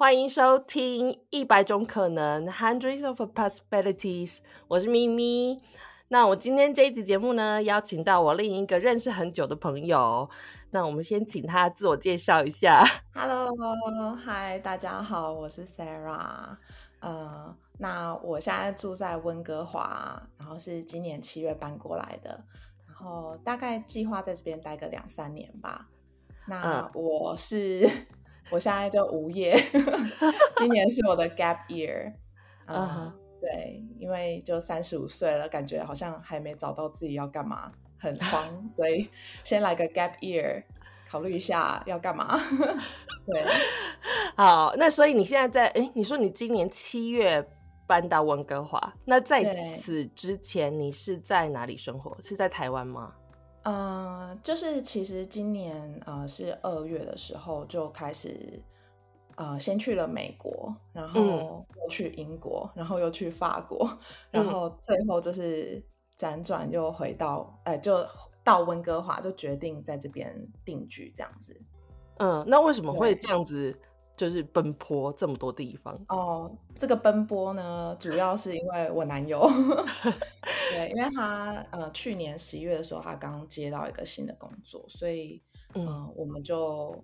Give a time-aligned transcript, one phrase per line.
[0.00, 5.60] 欢迎收听《一百种可能》（Hundreds of Possibilities），我是咪咪。
[6.08, 10.30] 那我今天这一集节目呢，邀请到我另一个认识很久的朋友。
[10.70, 12.82] 那我们先请他自我介绍一下。
[13.12, 13.54] Hello，
[14.16, 16.56] 嗨，大家好，我是 Sarah。
[17.00, 22.42] 呃，那我现在住在温哥华，然后是今年七月搬过来的，
[22.86, 25.88] 然后大概计划在这边待个两三年吧。
[26.46, 27.86] 那我是。
[28.50, 29.56] 我现在就无业，
[30.56, 32.12] 今年是我的 gap year，
[32.66, 39.08] 啊，对，因为就三十五岁了，感觉好像还没找到自己要干嘛，很慌，所以
[39.44, 40.62] 先来个 gap year，
[41.08, 42.38] 考虑一下要干嘛。
[43.26, 43.44] 对，
[44.36, 47.46] 好，那所以你现在在，哎，你说你今年七月
[47.86, 52.16] 搬到温哥华，那在此之前你是在哪里生活？
[52.24, 53.14] 是在台湾吗？
[53.62, 58.62] 呃，就是其实今年呃是二月的时候就开始，
[59.36, 63.88] 呃，先去了美国，然后又去英国，然后又去法国，
[64.30, 65.82] 然后最后就是
[66.16, 68.06] 辗转又回到，哎，就
[68.42, 71.54] 到温哥华，就决定在这边定居这样子。
[72.16, 73.78] 嗯，那为什么会这样子？
[74.20, 75.98] 就是奔波这么多地方。
[76.08, 79.40] 哦，这个奔波呢，主要是因为我男友，
[80.70, 85.40] 对，因为他呃去年十一月的时候，他刚接到一个新的工作，所以
[85.72, 86.94] 嗯，我们就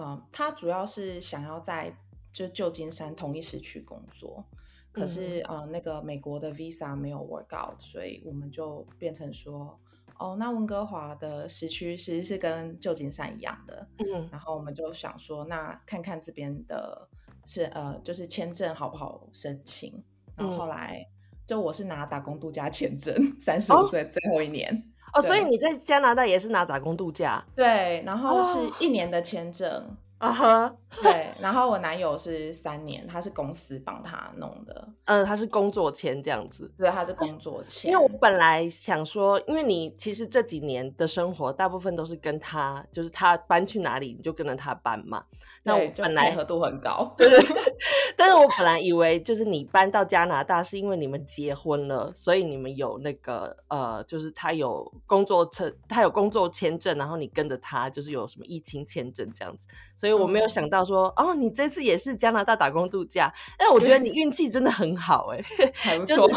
[0.00, 1.96] 嗯，他主要是想要在
[2.32, 4.44] 就旧金山同一时区工作，
[4.90, 9.78] 可是呃那个美国的 visa 没有 work out，所以我们就变成说。
[10.18, 17.08] 哦，那温哥华的时区其实是跟旧金山一样的，嗯，然后我们就想说，那看看这边的
[17.46, 20.02] 是呃，就是签证好不好申请。
[20.36, 21.04] 然后后来
[21.46, 24.84] 就我是拿打工度假签证，三十五岁最后一年。
[25.14, 27.44] 哦，所以你在加拿大也是拿打工度假？
[27.54, 29.96] 对，然后是一年的签证。
[30.18, 37.92] 啊哈，对，然后我男友是三年，他是公司帮他弄的，嗯，他是工作签这样子，对，他是工作签。
[37.92, 45.24] 因为我本来想说，因为你其实这几年的生活大部分都是跟他，就是他搬去哪里你就跟着他搬嘛。
[45.68, 47.38] 那我本来合度很高，对对。
[48.16, 59.60] 但是我本来以为就是你搬到加拿大是因为你们结婚了，所以你们有那个呃，就是他有工作证，他有工作签证，然后你跟着他就是有什么疫情签证这样子。
[59.94, 65.40] 所以我没有想到说，哦，你这次也是加拿大打工度假，但我觉得你运气真的很好哎，
[65.74, 66.28] 还不错。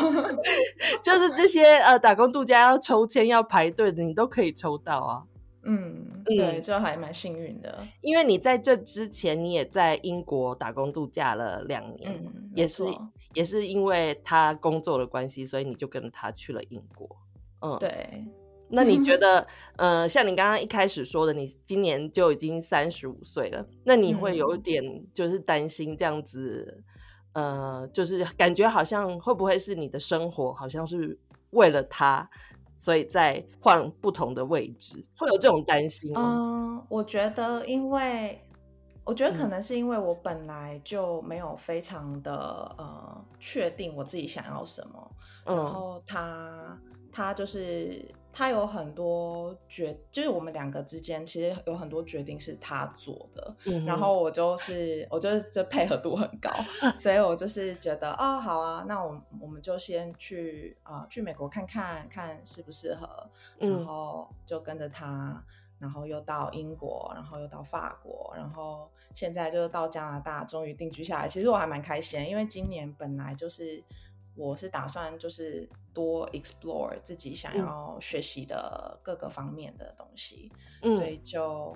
[1.01, 5.23] 就是这些呃打工度假要抽签要排队的，你都可以抽到啊。
[5.63, 7.85] 嗯，对，就还蛮幸运的。
[8.01, 12.23] 因为你在这之前，你也在英国打工度假了两年，
[12.55, 12.83] 也是
[13.33, 17.07] 也是因为他工作的关系，所以你就跟着他去了英国。
[17.61, 18.25] 嗯，对。
[18.73, 19.45] 那你觉 得，
[19.75, 24.81] 呃，像你刚刚一开始说的，你今年就已经三十五岁了，那你会有一点
[25.13, 26.81] 就是担心这样子，
[27.33, 32.29] 呃，就是感觉好像会不会是你的生活好像是为了他，
[32.81, 36.21] 所以再换不同的位置，会有这种担心吗？
[36.21, 38.41] 嗯，我觉得，因为
[39.05, 42.33] 我觉得可能是因为我本来就没有非常的
[42.77, 45.11] 呃确定我自己想要什么，
[45.45, 46.77] 然后他
[47.11, 48.03] 他就是。
[48.33, 53.55] 他有很多决，就是我们两个之间其实有很多决定是他做的，
[53.85, 56.49] 然后我就是我就是这配合度很高，
[56.97, 65.43] 所以我就是觉得哦好啊，那我我们就先去啊去美国看看看适不适合，然后就跟着他，
[65.77, 71.27] 然后又到英国，然后又到法国，然后现在就是到加拿大，终于定居下来。
[71.27, 73.83] 其实我还蛮开心，因为今年本来就是。
[74.35, 81.75] 我是打算就是多 explore 自己想要学习的各个方面的东西，所以就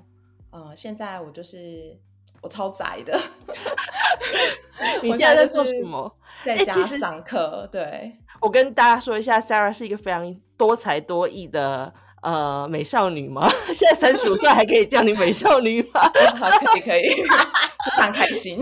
[0.51, 1.97] 呃，现在我就是
[2.41, 3.19] 我超宅的。
[5.01, 6.17] 你现在在做什么？
[6.45, 7.67] 在家上课。
[7.71, 13.49] 对，我跟大家说一下，Sarah 是一个非常多才多艺的呃美少女吗？
[13.73, 16.02] 现在三十五岁还可以叫你美少女吗？
[16.37, 18.59] 好，可以，可以，非常开心。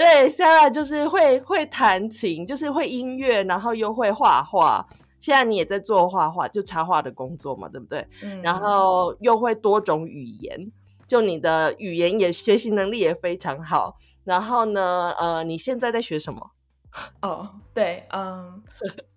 [0.00, 4.86] 对，Sarah 就是会会弹琴，就是会音乐，然后又会画画。
[5.20, 8.06] 现在你也在做画画，就插画的工作嘛，对不对？
[8.22, 8.40] 嗯。
[8.40, 10.72] 然后又会多种语言，
[11.06, 13.98] 就你的语言也学习能力也非常好。
[14.24, 16.50] 然后呢，呃，你现在在学什么？
[17.20, 18.62] 哦，对，嗯，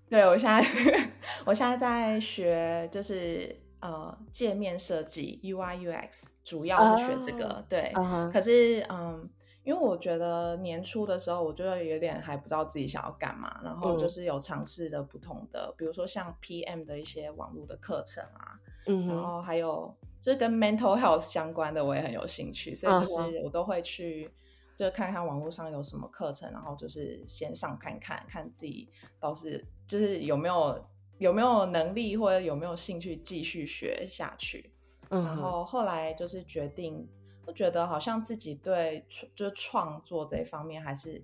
[0.09, 0.61] 对我现在
[1.47, 7.63] 我现在在学，就是呃，界面设计 UI UX，主要是学这个。
[7.69, 7.93] 对，
[8.33, 9.29] 可是嗯。
[9.63, 24.29] 因为我觉得年初的时候，我觉得有点还不知道自己想要干嘛，然后就是有尝试的不同的，比如说像 PM 的一些网络的课程啊，嗯，然后还有就是跟 mental health 相关的，我也很有兴趣，所以就是我都会去
[24.75, 28.89] 就看看网络上有什么课程，然后就是先上看看看自己
[29.19, 30.83] 倒是就是有没有
[31.19, 34.71] 有没有能力或者有没有兴趣继续学下去。
[35.09, 37.07] 嗯然后后来就是决定，
[37.45, 39.05] 我觉得好像自己对
[39.35, 41.21] 就是创作这一方面还是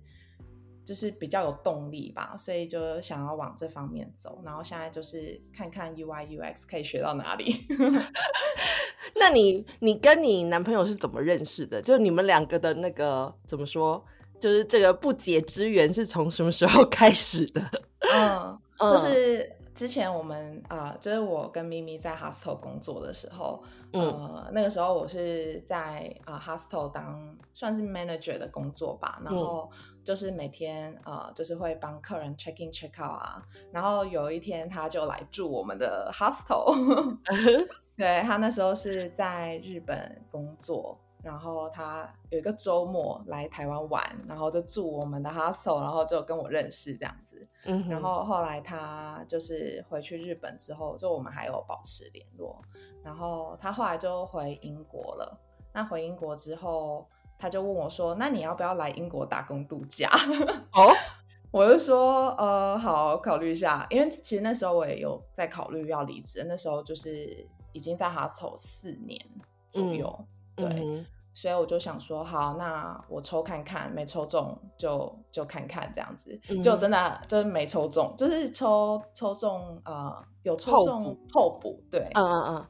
[0.84, 4.40] 就是比较有动力吧，所以就想要往这方面走。
[4.44, 7.66] 然后现在就是看看 UI UX 可以学到哪里。
[9.14, 11.80] 那你你跟你男朋友是怎么认识的？
[11.82, 14.02] 就你们两个的那个怎么说？
[14.40, 17.62] 就是这个不解之缘是从什么时候 开始的？
[18.14, 23.62] 嗯，就是之前我们啊，就是我跟咪咪在 hostel 工作的时候，
[23.92, 29.70] 呃，那个时候我是在啊 hostel 当算是 manager 的工作吧，然后
[30.04, 37.18] 就是每天呃，就是会帮客人 check in check out 啊，然后有一天他就来住我们的 hostel。
[37.96, 47.46] 对他那时候是在日本工作，然后他有一个周末来台湾玩，然后就住我们的 hostel，然后就跟我认识这样子。
[47.64, 52.60] 嗯，然后后来他就是回去日本之后，就我们还有保持联络。
[53.02, 55.38] 然后他后来就回英国了。
[55.72, 57.06] 那回英国之后，
[57.38, 60.10] 他就问我说：“那你要不要来英国打工度假？”
[60.72, 60.92] 哦，
[61.50, 67.46] 我就说：“呃，好，考虑一下。”因为其实那时候我也有在考虑要离职，那时候就是。
[67.72, 69.16] 已经在 hostel 四年
[69.70, 70.26] 左右，
[70.68, 82.66] 对，所以我就想说，好，那我抽看看，没抽中就就看看这样子，就真的就是没抽中，就是抽抽中呃有抽中候补，对，嗯嗯嗯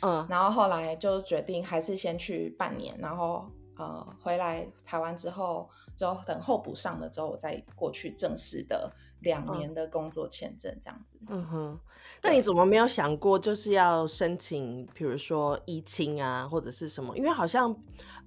[0.00, 3.44] 嗯，然后后来就决定还是先去半年，然后
[3.76, 8.90] 呃回来台湾之后，就等候补上了之后，我再过去正式的。
[9.20, 11.80] 两年的工作签证这样子，嗯哼，
[12.22, 17.16] 那你怎么没有想过就是要申请，比如说疫情啊，或者是什么？
[17.16, 17.74] 因为好像，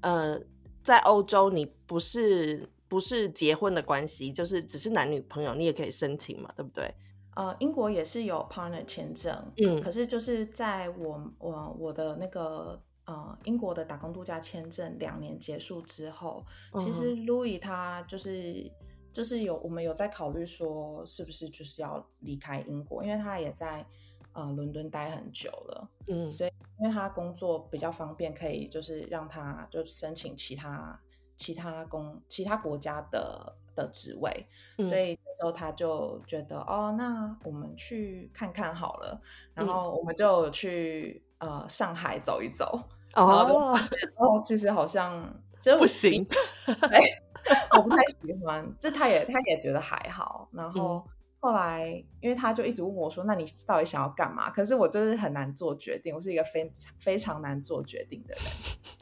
[0.01, 0.37] 呃，
[0.83, 6.93] 在欧洲你不是不是结婚的关系，就是只是男女朋友，你也可以申请嘛，对不对？
[7.35, 16.45] 呃，英国也是有 partner 签证，嗯，可是就是在我我我的那个呃英国的打工度假签证两年结束之后，
[16.77, 18.69] 其实 Louis 他就是。
[19.11, 23.85] 就是有我们有在考虑说，是不是就是要离开英国，因为他也在
[24.33, 30.99] 呃伦敦待很久了，嗯，所以因为他工作比较方便，可以就是让他就申请其他
[31.35, 34.47] 其他工其他国家的的职位，
[34.77, 39.21] 所以那时候他就觉得哦，那我们去看看好了，
[39.53, 42.81] 然后我们就去呃上海走一走，
[43.15, 43.77] 哦，
[44.15, 46.25] 哦，其实好像就不行。
[47.77, 50.47] 我不太喜欢，这他也他也觉得还好。
[50.51, 51.05] 然后
[51.39, 51.87] 后来，
[52.19, 58.43] 因为他就一直问我说：“那你到底想要干嘛？”可是我就是很难做决定，我是一个非常非常难做决定的人。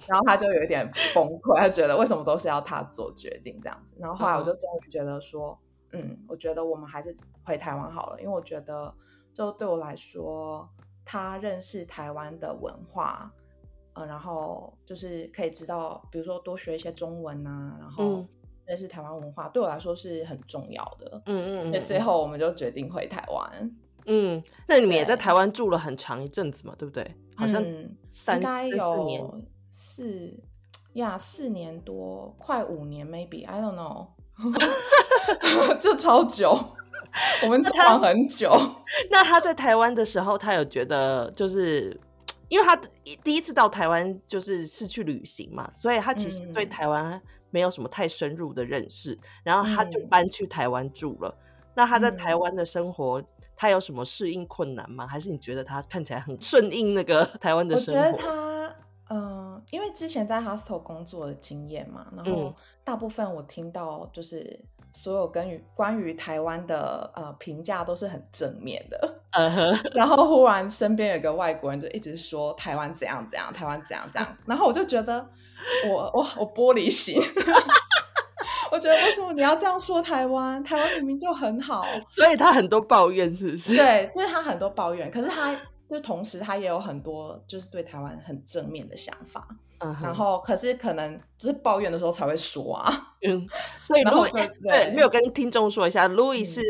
[0.07, 3.93] 然后他就有一点崩溃，他觉得为什么都是要他做决定这样子。
[3.99, 5.59] 然后后来我就终于觉得说
[5.91, 8.93] ：“嗯，我觉得我们还是回台湾好了，因为我觉得
[9.33, 10.69] 就对我来说，
[11.03, 13.33] 他认识台湾的文化。”
[14.05, 18.25] 然后就是可以知道，比如说多学一些中文啊，然后
[18.65, 21.21] 认识台湾文化，对我来说是很重要的。
[21.25, 21.71] 嗯嗯。
[21.71, 23.71] 那最后我们就决定回台湾。
[24.05, 27.15] 嗯，那你们也在台湾住了很长一阵子嘛，对不对？
[27.35, 29.39] 好像应该有
[29.71, 30.33] 四
[30.93, 34.07] 呀，四年多，快五年，maybe I don't know，
[35.79, 36.57] 就超久。
[37.43, 38.51] 我们谈很久。
[39.09, 41.99] 那他在台湾的时候，他有觉得就是。
[42.49, 42.75] 因为他
[43.23, 51.33] 第一次到台湾就是是去旅行嘛，所以他其实对台湾没有什么太深入的认识，然后他就搬去台湾住了。
[51.75, 53.23] 那他在台湾的生活，
[53.55, 55.07] 他有什么适应困难吗？
[55.07, 58.01] 还是你觉得他看起来很顺应那个 台湾的生活？
[58.01, 58.75] 我觉得他，
[59.15, 62.53] 嗯，因为之前在 hostel 工作的经验嘛，然后
[62.83, 64.59] 大部分我听到就是。
[64.93, 69.79] 所有跟于关于台湾的呃评价都是很正面的， 嗯哼。
[69.93, 75.25] 然后忽然身边有一个外国人就一直说台湾怎样怎样，台湾怎样怎样， 然后我就觉得
[75.87, 77.21] 我我我玻璃心，
[78.71, 80.63] 我觉得为什么你要这样说台湾？
[80.63, 83.75] 台湾明明就很好，所以他很多抱怨是不是？
[83.75, 85.55] 对，就是他很多抱怨，可是他
[85.89, 89.47] 就同时他也有很多就是对台湾很正面的想法。
[90.01, 93.15] 然后，可是可能只是抱怨的时候才会说啊。
[93.21, 93.47] 嗯，
[93.85, 96.61] 所以 Louis 对没有跟听众说一下，Louis 是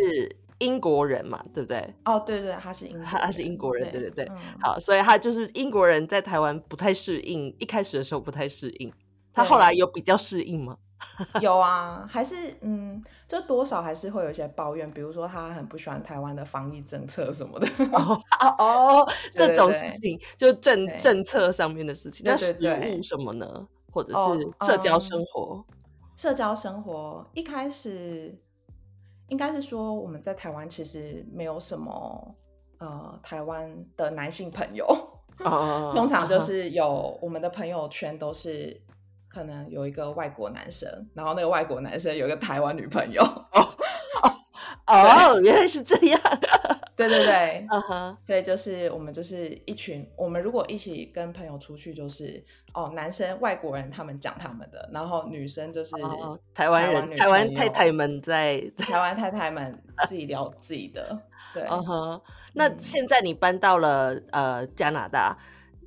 [0.59, 1.91] 英国人嘛，对不对？
[2.05, 4.31] 哦，对对，他是英，他是英国人，对对对。
[4.61, 8.93] 好，所以他就是英国人在台湾不太适应，一开始的时候不太适应，
[9.33, 10.77] 他后来有比较适应吗？
[11.41, 17.67] 有啊，还是嗯，就多少还是会有一些抱怨，比如说他很不喜欢台湾的防疫政策什么的。
[17.91, 18.21] 哦
[18.57, 23.67] 哦，这种事情就政政策上面的事情，那食物什么呢？
[23.91, 25.65] 或者是社交生活？
[26.15, 28.37] 社交生活一开始
[29.29, 32.35] 应该是说我们在台湾其实没有什么
[32.79, 34.85] 呃台湾的男性朋友，
[35.95, 38.79] 通常就是有我们的朋友圈都是
[39.29, 43.23] 可能有一个外国男生，然后那个外国男生有一个台湾女朋友。
[44.87, 46.19] 哦，原来是这样。
[46.95, 52.43] 对对对， 嗯哼，所以就是我们就是一群，我们如果一起跟朋友出去，就是
[52.73, 55.91] 哦，男生外国人他们讲他们的，然后女生就是
[56.55, 61.19] 台湾人，台湾太太们在台湾太太们自己聊自己的。
[61.53, 62.19] 对，嗯哼。
[62.55, 65.37] 那现在你搬到了呃加拿大。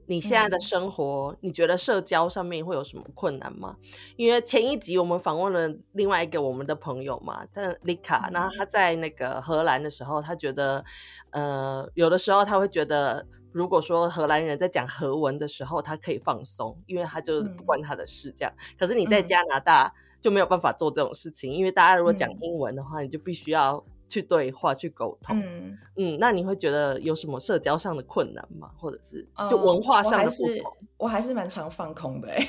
[0.06, 3.76] 你现在的生活，你觉得社交上面会有什么困难吗？
[4.16, 10.84] 因为前一集我们访问了另外一个我们的朋友嘛，但丽卡，那他在那个荷兰的时候，他觉得，
[11.30, 18.52] 呃，有的时候他会觉得，如果说荷兰人在讲荷文的时候，他可以放松，因为他就不关他的事这样。
[18.78, 23.84] 可是你在加拿大就没有办法做这种事情，因为大家如果讲英文的话，你就必须要。
[24.12, 25.40] 去对话，去沟通。
[25.40, 28.70] 嗯嗯，那你会觉得有什么社交上的困难吗？
[28.76, 30.76] 或者是就文化上的不同？
[30.98, 32.46] 我还是蛮常放空的，哎，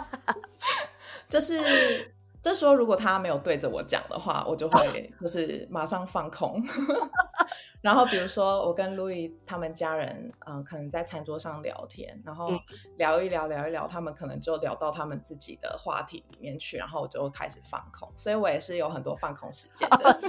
[1.30, 2.12] 就是。
[2.42, 6.62] 这时候，如果他没有对着我讲的话，我就会 就是马上放空。
[7.82, 12.50] 然后，比如说我跟路易他们家人，嗯，可能在餐桌上聊天，然后
[12.98, 18.06] 聊一聊，聊一聊，他们可能就聊到他们自己的话题里面去，然后我就开始放空。
[18.16, 19.98] 所以我也是有很多放空时间的。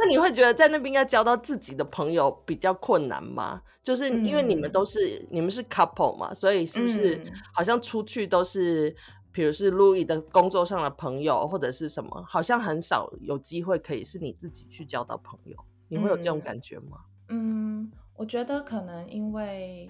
[0.00, 3.62] 那你会觉得在那边要交到自己的朋友比较困难吗？
[3.84, 7.22] 就是因为你们都是你们是 couple 嘛，所以是不是
[7.54, 8.94] 好像出去都是？
[9.38, 15.56] 比如是路易的工作上的朋友，或者是什么，好像很少有机会可以是你自己去交到朋友。
[15.86, 16.98] 你会有这种感觉吗？
[17.28, 19.88] 嗯，我觉得可能因为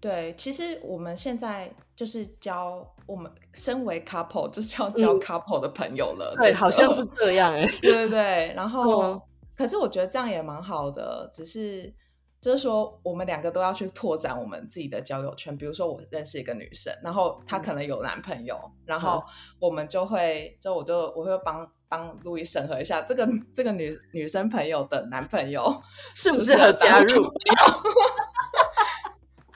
[0.00, 6.34] 对，其实我们现在就是交我们身为 couple 就是要交 couple 的朋友了。
[6.40, 7.66] 对，好像是这样 哎。
[7.82, 9.20] 对对对，然后
[9.54, 11.94] 可是我觉得这样也蛮好的，只是。
[12.40, 15.56] 就是说，我们两个都要去拓展我们自己的交友圈。
[15.56, 19.22] 比如说，我认识一个女生，然后她可能有男朋友，然后
[19.58, 25.82] 我们就会，就我就我会帮帮路易审核一下这个这个女女生朋友的男朋友
[26.14, 27.28] 适不适合加入。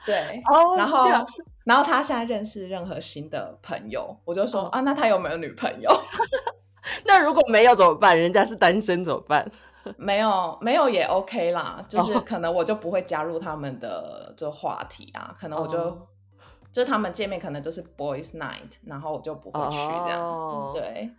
[0.05, 0.43] 对，
[0.77, 1.07] 然后
[1.65, 5.89] 然后他现在认识任何新的朋友，我就说啊，那他有没有女朋友？
[7.07, 8.19] 那如果没有怎么办？
[8.19, 9.49] 人家是单身怎么办？
[9.97, 16.09] 没有没有也 OK 啦，就是可能我就不会加入他们的这话题啊，可能我就
[16.73, 20.81] 就他们见面可能就是 Boys Night，然后我就不会去这样子。
[20.81, 21.11] 对，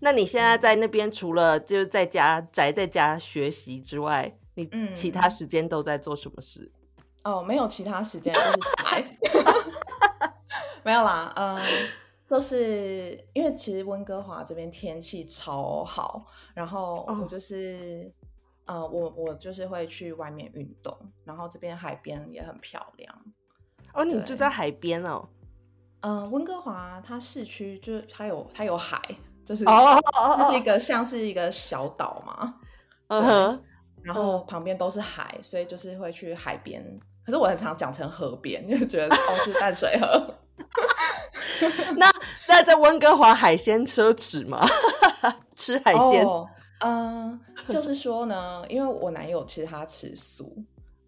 [0.00, 6.70] 那你现在在那边除了就是在家宅在家学习之外，你其他时间都在做什么事？
[7.24, 9.18] 哦，没有其他时间就是宅，
[10.82, 11.58] 没有啦，嗯。
[12.28, 18.12] 就是因为其实温哥华这边天气超好，然后我就是，
[18.66, 20.94] 呃，我我就是会去外面运动，
[21.24, 23.14] 然后这边海边也很漂亮。
[23.94, 25.26] 哦，你住在海边哦？
[26.00, 29.00] 嗯，温哥华它市区就是它有它有海，
[29.42, 29.98] 就是哦，
[30.38, 32.54] 这是一个像是一个小岛嘛，
[33.06, 33.64] 嗯哼，
[34.02, 36.84] 然后旁边都是海，所以就是会去海边。
[37.24, 40.34] 可是我很常讲成河边， 因为觉得都是淡水河。
[41.96, 42.10] 那
[42.48, 44.66] 那在温哥华海鲜奢侈吗？
[45.54, 46.26] 吃海鲜？
[46.80, 47.38] 嗯，
[47.68, 50.56] 就 是说呢，因为我男友其实他吃素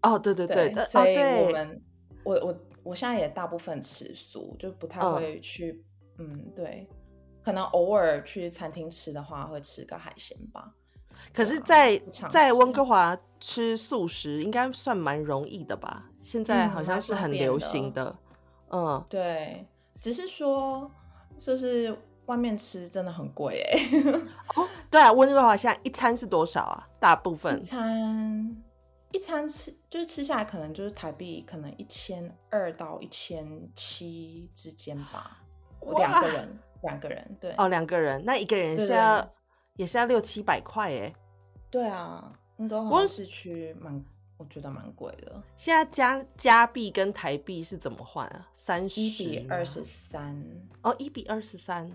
[0.01, 1.81] 哦，对对对，所以我们
[2.23, 5.81] 我我我现在也大部分吃素，就不太会去，
[6.17, 6.87] 嗯，对，
[7.43, 10.73] 可能偶尔去餐厅吃的话，会吃个海鲜吧。
[11.33, 11.97] 可是，在
[12.29, 16.03] 在温哥华吃素食应该算蛮容易的吧？
[16.23, 18.17] 现在好像是很流行的，嗯，
[19.09, 19.65] 对。
[19.99, 20.89] 只是说，
[21.37, 23.79] 就是外面吃真的很贵哎。
[24.57, 26.89] 哦，对啊，温哥华现在一餐是多少啊？
[26.99, 28.63] 大部分一餐
[29.11, 35.37] 一餐吃就是吃下来可能就是台币可能一千二到一千七之间吧。
[35.97, 39.31] 两个人，两个人，对哦，两个人，那一个人是要
[39.75, 41.13] 也是要六七百块哎。
[41.69, 44.03] 对啊，温哥华市区蛮。
[44.41, 45.39] 我觉得蛮贵的。
[45.55, 48.47] 现在加加币跟台币是怎么换啊？
[48.55, 50.43] 三十一比二十三
[50.81, 51.87] 哦，一比二十三。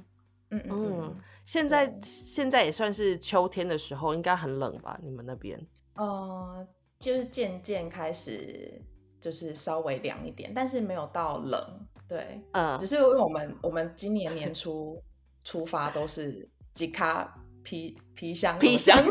[0.51, 4.97] 嗯嗯，现在现在也算是秋天的时候，应该很冷吧？
[5.03, 5.61] 你们那边？
[5.95, 6.65] 呃，
[7.01, 8.81] 就是渐渐开始，
[9.21, 11.89] 就是稍微凉一点，但是没有到冷。
[12.07, 15.03] 对，嗯，只是因为我们我们今年年初
[15.43, 18.97] 出发都是吉卡皮皮箱皮箱。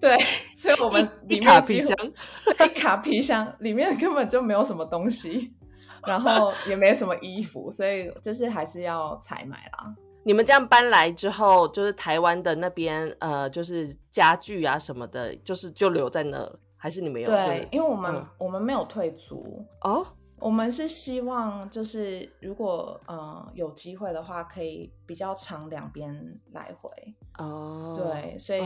[0.00, 0.18] 对，
[0.62, 1.96] 所以我们一卡皮箱，
[2.64, 5.52] 一卡皮箱里面根本就没有什么东西。
[6.04, 9.94] 然后也没什么衣服，所以就是还是要采买啦。
[10.24, 17.28] 你们这样搬来之后，就是台湾的那边，呃，就是家具啊什么的，就是就留在那，还是你们有？
[17.28, 20.04] 对，因为我们我们没有退租哦。
[20.42, 26.90] 我们是希望，就是如果呃有机会的话，可以比较长两边来回
[27.38, 27.96] 哦。
[27.96, 28.62] 对，所以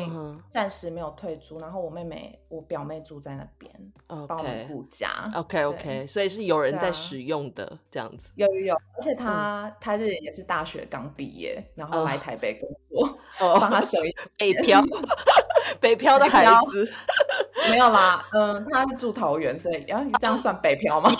[0.48, 1.58] 暂时没有退租。
[1.58, 3.92] 然后我妹妹、我表妹住在那边，
[4.26, 5.30] 帮我们顾家。
[5.34, 8.28] OK OK，所以是有人在使用的这样子。
[8.36, 13.18] 有有有，而且他他是也是大学刚毕业，然后来台北工作，
[13.60, 14.82] 帮他省一 北漂，
[15.78, 16.90] 北漂的孩子。
[17.68, 21.10] 没有啦，嗯，他是住桃园，所以啊，这样算北漂吗？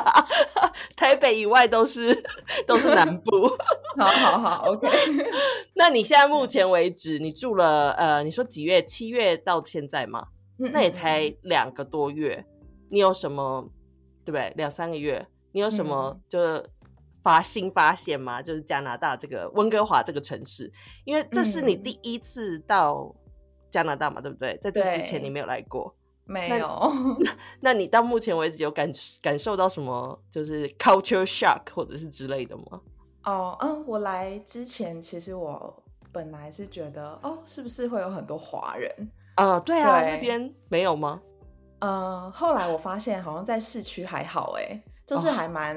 [0.96, 2.22] 台北以外都是
[2.66, 3.48] 都是南部。
[3.98, 4.88] 好好好，OK。
[5.74, 8.82] 那你现在目前为止，你住了呃，你说几月？
[8.84, 10.28] 七月到现在吗？
[10.56, 12.44] 那也才两个多月。
[12.90, 13.68] 你有什么
[14.24, 14.52] 对不对？
[14.56, 16.64] 两三个月，你有什么就是
[17.22, 18.40] 发新发现吗？
[18.42, 20.72] 就是加拿大这个温哥华这个城市，
[21.04, 23.14] 因为这是你第一次到。
[23.72, 24.54] 加拿大嘛，对不对？
[24.60, 25.96] 在这之前你没有来过，
[26.32, 26.92] 没有。
[27.60, 32.80] 那你到目前为止有感感受到什么，就是 culture shock 或者是之类的吗？
[33.24, 38.90] 哦，嗯，我来之前其实我本来是觉得，哦，是不是会有很多华人？
[39.36, 41.20] 啊，对啊，那边没有吗？
[41.80, 45.76] 呃，后来我发现好像在市区还好，哎，就是还蛮。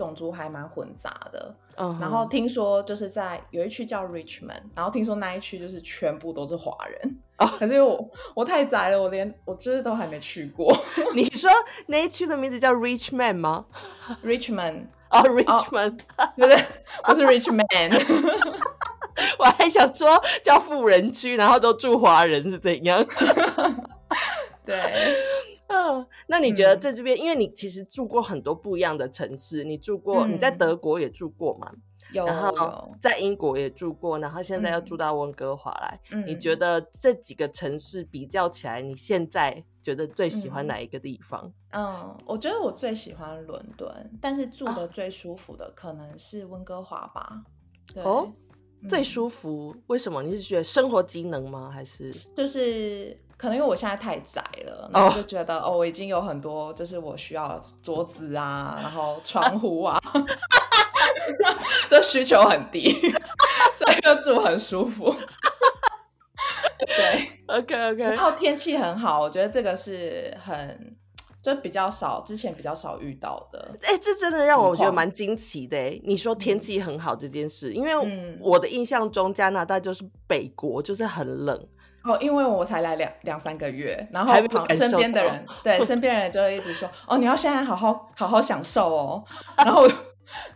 [0.00, 1.54] 种族还蛮混杂的，
[2.00, 7.18] 然后听说就是在有一区叫 Richmond，然后听说那一区就是全部都是华人，
[7.58, 10.74] 可是我我太宅了，我连我就是都还没去过。
[11.14, 11.50] 你说
[11.86, 13.66] 那一区的名字叫 Richmond 吗
[14.24, 15.98] ？Richmond 哦，Richmond
[16.36, 16.64] 对不对？
[17.04, 18.02] 不是 Richmond，
[19.38, 20.08] 我还想说
[20.42, 23.04] 叫富人区，然后都住华人是怎样？
[24.64, 24.74] 对。
[25.72, 31.72] 嗯，那你觉得在这边，因为你其实住过很多不一样的城市，你住过你在德国也住过嘛？
[32.12, 36.00] 有，然后在英国也住过，然后现在要住到温哥华来。
[36.10, 41.52] 嗯你觉得这几个城市比较起来，你现在觉得最喜欢哪一个地方？
[41.70, 47.44] 嗯，我觉得我最喜欢伦敦，但是住的最舒服的可能是温哥华吧。
[48.02, 48.32] 哦，
[48.88, 49.76] 最舒服？
[49.86, 50.20] 为什么？
[50.24, 51.70] 你是觉得生活机能吗？
[51.70, 53.16] 还是就是？
[53.40, 59.98] 可能因为我现在太窄了，然后就觉得哦，我已经有很多，就是我需要桌子啊， 然后窗户啊，
[61.88, 62.90] 这需求很低，
[63.74, 65.16] 所以就住很舒服。
[66.86, 68.02] 对，OK OK。
[68.02, 70.94] 然后天气很好，我觉得这个是很
[71.40, 73.74] 就比较少，之前比较少遇到的。
[73.84, 75.78] 哎，这真的让我觉得蛮惊奇的。
[76.04, 81.66] 你说天气很好这件事，因为我的印象中加拿大就是北国，就是很冷。
[82.02, 89.24] 哦，因为我才来两两三个月，然后旁身边的人，对身边人就会一直说，哦，你要现在好好好好享受哦，
[89.58, 89.86] 然后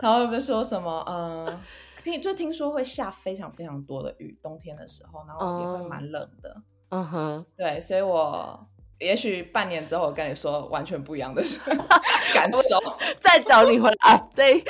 [0.01, 1.61] 然后又说什么，嗯，
[2.03, 6.57] 听就听说会下非常非常多的雨，冬天的时候，然后也会蛮冷的，
[6.91, 8.67] 嗯哼，对，所以我
[8.99, 11.43] 也许半年之后我跟你说完全不一样的
[12.33, 12.81] 感受，
[13.21, 14.65] 再找你回来啊，这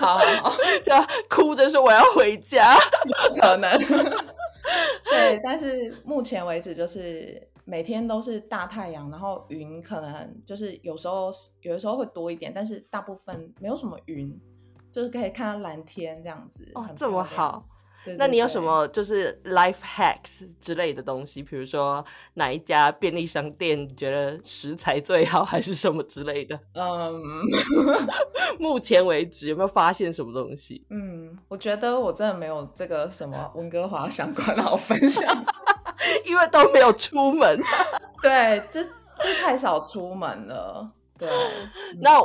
[0.00, 0.20] 好，
[0.84, 0.92] 就
[1.28, 2.76] 哭着说我要回家，
[3.28, 3.78] 不可能。
[5.10, 11.30] 对，但是目前为止就是每天都是大太阳，然后云可能就是有时候
[11.62, 14.38] 有的时候会多一点，但是大部分没有什么云，
[14.92, 16.70] 就是可以看到蓝天这样子。
[16.74, 17.68] 哦，这么好。
[18.18, 21.42] 那你有什么就是 life hacks 之类的东西？
[21.42, 26.56] 比如说哪一家便利商店觉得食材最好，还是什么之类的？
[26.74, 27.42] 嗯，
[28.60, 30.86] 目前为止有没有发现什么东西？
[30.90, 31.15] 嗯，
[31.48, 35.24] 我觉得我真的没有这个什么温哥华相关的分享，
[36.24, 37.60] 因为都没有出门。
[38.22, 38.82] 对，这
[39.20, 40.90] 这太少出门了。
[41.18, 41.26] 对，
[42.00, 42.20] 那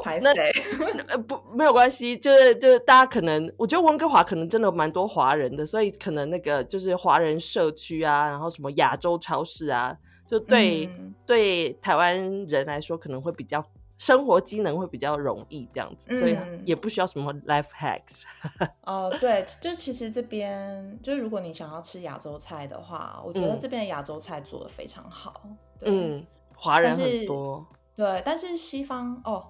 [1.08, 9.96] 那 不没有关系，就是就是大家可能，我觉得温哥华可能真的蛮多华人的，所以可能那个就是华人社区啊，然后什么亚洲超市啊，
[10.30, 10.90] 就对
[11.26, 13.64] 对台湾人来说可能会比较
[14.02, 16.36] 生活机能会比较容易这样子，所以
[16.66, 18.24] 也不需要什么 life hacks。
[18.82, 25.44] 哦，对，就其实这边就是如果你想要吃亚洲菜的话，我觉得这边的亚洲菜做的非常好。
[25.82, 27.64] 嗯，华人很多。
[27.96, 29.46] 对，但是西方哦，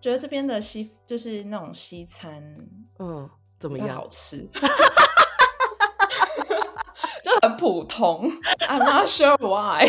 [0.00, 2.40] 觉得这边的西就是那种西餐，
[3.00, 3.96] 嗯，怎么样？
[3.96, 4.48] 好吃，
[7.24, 8.30] 就很普通。
[8.68, 9.88] I'm not sure why，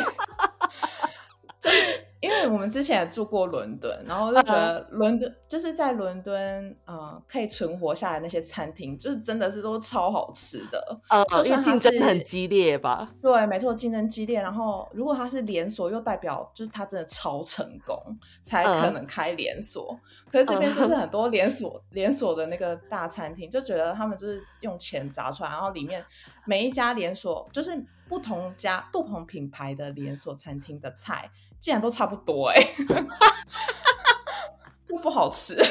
[1.62, 10.99] 就是因为为我们之前也住过伦敦，然后就觉得伦敦就是在伦敦，呃，可以存活下来那些餐厅，就是真的是都超好吃的。
[11.10, 13.12] 呃，因为竞争很激烈吧？
[13.21, 14.41] 对，没错，竞争激烈。
[14.41, 17.97] 然后如果它是连锁，又代表就是它真的超成功，
[18.41, 19.97] 才可能开连锁。
[20.32, 26.03] 可是这边就是很多连锁连锁的那个大餐厅，就觉得他们就是用钱砸出来，然后里面
[26.45, 31.32] 每一家连锁就是不同家不同品牌的连锁餐厅的菜。
[31.60, 32.62] 竟然都差不多哎，
[34.89, 35.56] 又不好吃，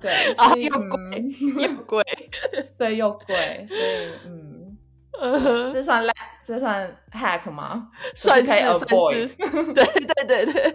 [0.00, 2.02] 对，啊又贵又贵，
[2.78, 4.10] 对又贵，所以
[5.20, 6.12] 嗯，这算赖，
[6.44, 7.88] 这算 hack 吗？
[8.14, 9.28] 算可以 avoid，
[9.74, 10.72] 对对对对，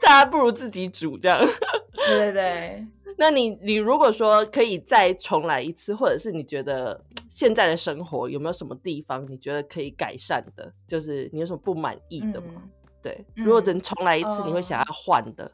[0.00, 1.38] 大家不如自己煮这样，
[1.94, 2.84] 对对对。
[3.16, 7.00] 那你你如果说可以再重来一次，或者是你觉得？
[7.34, 10.72] 现在的生活有没有什么地方你觉得可以改善的？
[10.86, 12.62] 就是你有什么不满意的吗？
[13.02, 15.50] 对，如果能重来一次，你会想要换的？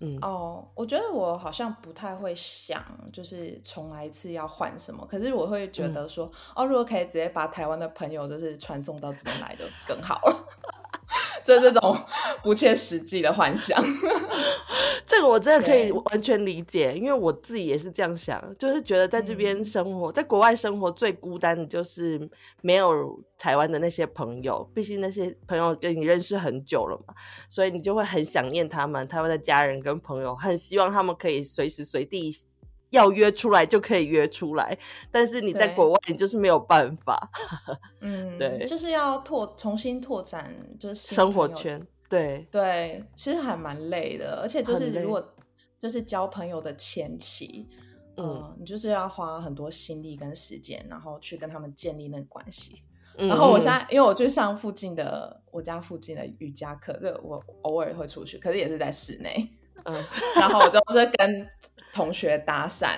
[0.00, 5.06] 嗯，哦，我觉得我好像不太会想，就是重来一次要换什么。
[5.06, 10.46] 可是我会觉得说，哦，如果可以直接把台湾的朋友就是传送到这边来就更好了。
[11.48, 11.96] 就这种
[12.42, 13.82] 不切实际的幻想，
[15.06, 22.28] 这个我真的可以完全理解，因为我自己也是这样想，就是觉得在这边生活，在国外生活最孤单的就是
[22.60, 27.14] 没有台湾的那些朋友，毕竟那些朋友跟你认识很久了嘛，
[27.48, 32.36] 所以你就会很想念他们，台湾的家人跟朋友，很希望他们可以随时随地。
[32.90, 34.76] 要约出来就可以约出来，
[35.10, 37.30] 但是你在国外，你就是没有办法。
[38.00, 41.86] 嗯，对，就是要拓重新拓展，就是生活圈。
[42.08, 45.22] 对对，其实还蛮累的，而且就是如果
[45.78, 47.68] 就是交朋友的前期，
[48.16, 52.82] 嗯，你就是要花很多心力跟时间，然后去跟他们建立那个关系。
[53.18, 59.50] 然后我现在，因为我去上附近的我家附近的瑜伽课，就我偶尔会出去，可是也是在室内。
[59.84, 60.04] 嗯，
[60.36, 61.48] 然后我就是跟
[61.92, 62.90] 同学搭讪，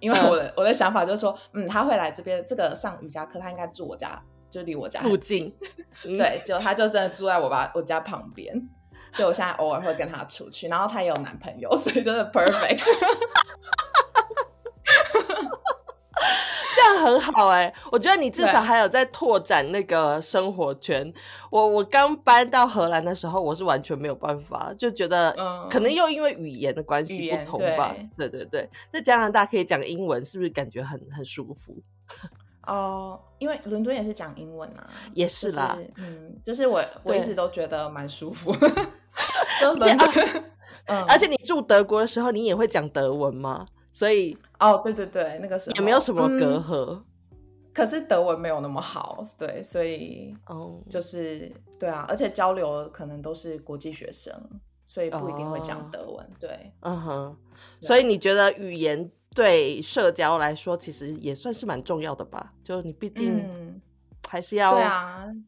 [0.00, 5.54] 因为我的我的想法就是说，嗯，他会来这边这个上瑜伽课，他应该住我家，就离我家附近。
[6.02, 8.54] 对，就他就真的住在我爸我家旁边，
[9.12, 12.82] 所以我现在偶尔会跟他出去，然后他也有男朋友，所以真的 perfect。
[16.98, 21.12] 很好哎，我觉得你至少还有在拓展那个生活圈。
[21.50, 25.34] 我我刚搬到荷兰的时候，我是完全没有办法，就觉得
[25.70, 27.94] 可能又因为语言的关系不同吧。
[28.16, 31.76] 对对对，在加拿大可以讲英文，是不是感觉很很舒服？
[32.66, 35.76] 哦，因为伦敦也是讲英文啊，也是啦。
[35.96, 38.54] 嗯，就是我我一直都觉得蛮舒服。
[40.86, 43.66] 嗯，而且你住德国的时候，你也会讲德文吗？
[43.90, 47.02] 所以哦，对对对，那个时候也没有什么隔阂，
[47.74, 54.32] 可是德文没有那么好，对，所以哦，就是对啊，而且交流可能都是国际学生，
[54.86, 57.36] 所以不一定会讲德文，对，嗯哼，
[57.80, 62.54] 所以你觉得语言对社交来说其实也算是蛮重要的吧？
[62.62, 63.80] 就你毕竟
[64.28, 64.78] 还是要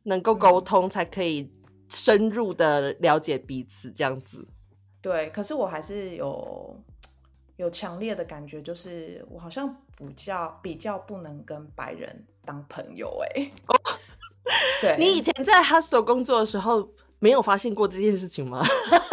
[0.03, 1.49] 能够沟通，才可以
[1.89, 4.45] 深入的了解彼此这样子。
[5.01, 6.77] 对，可是我还是有。
[7.57, 13.51] 有强烈的感觉，就是我好像比较比较不能跟白人当朋友哎。
[14.81, 16.87] 对，你以前在 hostel 工作的时候，
[17.19, 18.63] 没有发现过这件事情吗？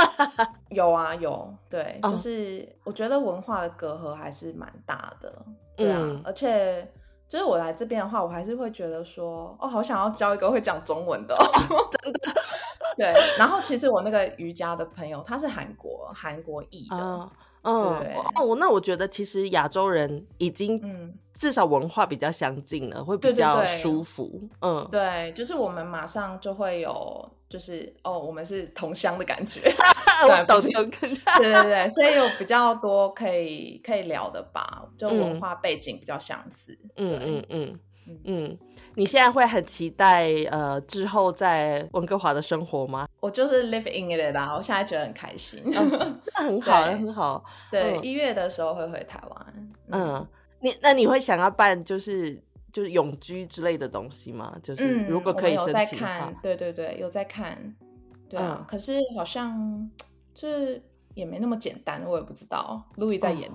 [0.69, 1.53] 有啊，有。
[1.69, 5.45] 对，就是我觉得文化的隔阂还是蛮大的。
[5.77, 6.85] 对啊，而且
[7.27, 11.35] 就是我来这边的话，我还是会觉得说，哦，好想要交一个会讲中文的，
[12.03, 12.19] 真的。
[12.97, 17.31] 对，然后其实我那个瑜伽的朋友，他是韩国韩国裔的。
[17.63, 17.73] 嗯，
[18.35, 24.41] 哦，那我觉得其实亚洲人已经，嗯，至少文化比较相近了，会比较舒服。
[24.61, 29.61] 嗯，对，就是我们马上就会有，就是哦，我们是同乡的感觉。
[30.27, 30.89] 我懂，对
[31.39, 36.77] 对对，所以有比较多可以可以聊的吧，就文化背景比较相似。
[36.95, 37.79] 嗯嗯嗯嗯。
[38.95, 43.07] 你现在会很期待呃之后在温哥华的生活吗？
[43.19, 45.79] 我就是 live in it 啦，我现在觉得很开心，那
[46.33, 47.43] 很好，很好。
[47.71, 49.71] 对，一月的时候会回台湾。
[49.91, 50.27] 嗯，
[50.59, 52.41] 你那你会想要办就是
[52.73, 54.57] 就是永居之类的东西吗？
[54.61, 55.99] 就是如果可以申请
[56.41, 57.75] 对对对，有在看。
[58.27, 59.89] 对啊，可是好像
[60.33, 60.81] 就是
[61.13, 62.81] 也没那么简单，我也不知道。
[62.95, 63.51] Louis 在演，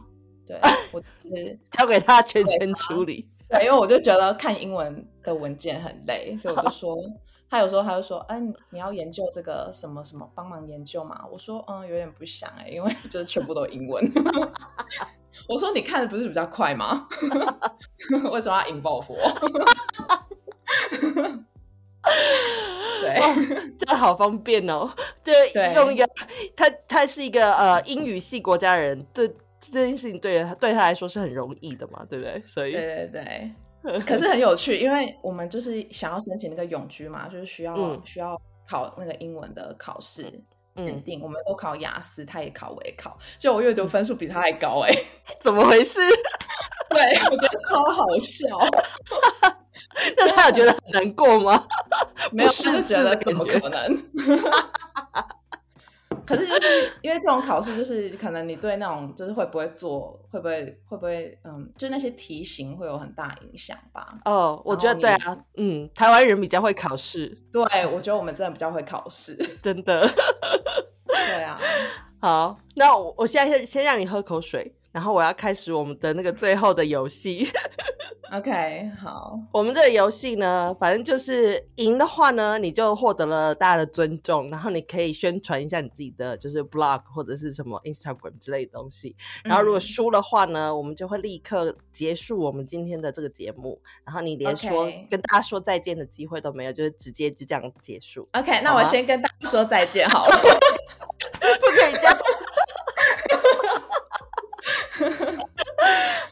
[0.47, 0.59] 对
[0.93, 3.27] 我是交给他全权处理。
[3.49, 6.97] 对，因为我就觉得看英文的文件很累，所以我就说，
[7.49, 11.25] 他有时候他就说，嗯，你要研究这个什么什么，帮忙研究嘛。
[11.31, 14.05] 我说，嗯，有点不想哎，因为 就是全部都英文。
[15.49, 17.07] 我说，你看的不是比较快吗？
[18.33, 19.17] 为什么要 involve 我？
[23.03, 24.91] 对，对，这好方便哦。
[25.23, 26.09] 对，用一个
[26.57, 29.29] 他他是一个呃英语系国家人，这
[29.73, 32.43] 这件事情对对他来说是很容易的嘛，对不对？
[32.47, 33.51] 所以对对
[33.83, 40.25] 对， 可是很有趣，因为我们就是想要申请那个永居嘛，就是需要需要考那个英文的考试
[40.77, 44.93] 鉴定，我们都考雅思，他也考微考，就我阅读分数比他还高哎，
[45.41, 46.01] 怎么回事？
[46.91, 48.47] 对我觉得超好笑。
[50.17, 51.67] 那他有觉得很难过吗？
[52.31, 54.03] 没有，就觉得怎么可能？
[56.27, 64.19] 可是就是因为这种考试，就是可能你对那种就是会不会做，会不会会不会嗯，就那些题型会有很大影响吧？
[64.25, 70.07] 哦，我觉得对啊，嗯，台湾人比较会考试，对我觉得我们真的比较会考试， 真的。
[71.07, 71.59] 对啊，
[72.21, 74.75] 好，那我我现在先先让你喝口水。
[74.93, 77.47] 然后我要开始我们的那个最后的游戏。
[78.33, 89.15] OK，好，我们这个游戏呢，反正就是赢的话呢，你就获得了大家的尊重，然后你可以宣传一下你自己的就是 blog 或者是什么 Instagram 之类的东西。
[89.45, 98.29] 然后如果输的话呢，我们就会立刻结束我们今天的这个节目，然后你连说跟大家说再见的机会都没有，就是直接就这样结束。
[98.33, 100.37] OK，那我先跟大家说再见好了，
[101.41, 102.19] 不可以这样。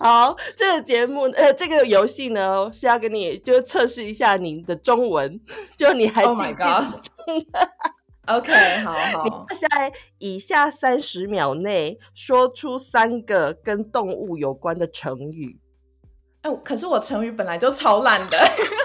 [0.05, 5.41] 好，这个节目呃，这个游戏呢是要跟你就测试一下你的中文，
[5.79, 7.71] 就你还记不记得
[8.27, 9.47] ？OK，好好。
[9.49, 15.59] 在以下三十秒内说出三个跟动物有关的成语。
[16.43, 18.39] 哎，可是我成语本来就超烂的。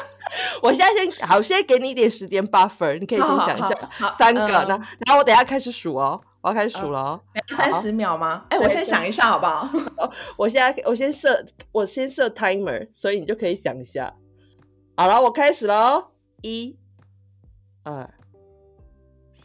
[0.64, 6.22] 我现在先好，现在给你一点时间 buffer，你可以先想一下三个，那然后我等下开始数哦。
[6.42, 8.46] 我要开始数了哦，三十秒吗？
[8.50, 9.70] 哎，我先想一下好不好？
[10.38, 14.14] 我现在我先设，我先设 timer，所以你就可以想一下。
[14.96, 16.78] 好了，我开始喽，一、
[17.84, 18.10] 二、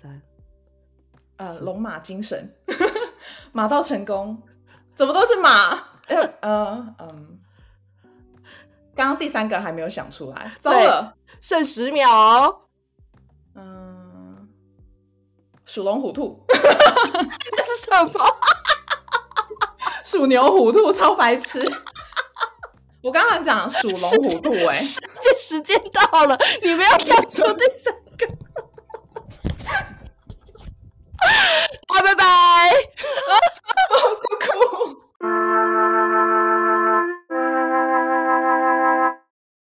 [0.00, 0.22] 三。
[1.36, 2.54] 呃，龙马精神，
[3.52, 4.40] 马到成功，
[4.94, 5.76] 怎么都是马？
[6.06, 7.40] 嗯嗯，
[8.94, 12.60] 刚刚第三个还没有想出来，糟了，剩十秒哦。
[15.66, 16.56] 属龙虎兔，这
[17.64, 18.10] 是什么？
[20.04, 21.60] 属牛虎兔超白痴。
[23.02, 24.80] 我刚刚讲属龙虎兔、欸，哎，
[25.22, 28.26] 这时间到了，你们要想出第三个。
[31.88, 32.70] 好， 拜拜。
[33.90, 33.96] 我
[34.46, 35.03] 哭。